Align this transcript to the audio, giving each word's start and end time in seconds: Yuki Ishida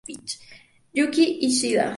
Yuki 0.97 1.23
Ishida 1.47 1.85